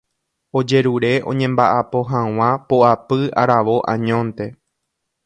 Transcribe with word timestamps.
Ojerure 0.59 1.11
oñemba'apo 1.33 1.99
hag̃ua 2.13 2.49
poapy 2.73 3.21
aravo 3.43 3.75
añónte. 3.93 4.45